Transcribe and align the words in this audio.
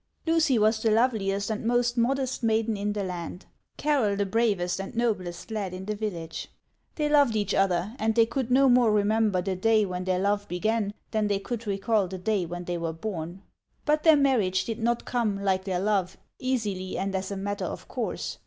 Lucy 0.25 0.57
was 0.57 0.81
the 0.81 0.89
loveliest 0.89 1.51
and 1.51 1.63
most 1.63 1.95
modest 1.95 2.41
maiden 2.41 2.75
in 2.75 2.93
the 2.93 3.03
land; 3.03 3.45
Carroll 3.77 4.15
the 4.15 4.25
bravest 4.25 4.81
and 4.81 4.95
noblest 4.95 5.51
lad 5.51 5.75
in 5.75 5.85
the 5.85 5.93
village. 5.95 6.47
They 6.95 7.07
loved 7.07 7.35
each 7.35 7.53
other, 7.53 7.95
and 7.99 8.15
they 8.15 8.25
could 8.25 8.49
no 8.49 8.67
more 8.67 8.91
190 8.91 8.97
HANS 8.97 8.97
OF 8.97 9.11
ICELAND. 9.11 9.25
remember 9.29 9.41
the 9.43 9.61
day 9.61 9.85
when 9.85 10.03
their 10.05 10.29
love 10.31 10.47
began 10.47 10.93
than 11.11 11.27
they 11.27 11.37
could 11.37 11.67
recall 11.67 12.07
the 12.07 12.17
day 12.17 12.47
when 12.47 12.63
they 12.63 12.79
were 12.79 12.91
born. 12.93 13.43
But 13.85 14.01
their 14.01 14.17
marriage 14.17 14.65
did 14.65 14.79
not 14.79 15.05
come, 15.05 15.43
like 15.43 15.65
their 15.65 15.79
love, 15.79 16.17
easily 16.39 16.97
and 16.97 17.13
as 17.13 17.29
a 17.29 17.37
matter 17.37 17.65
of 17.65 17.87
course. 17.87 18.39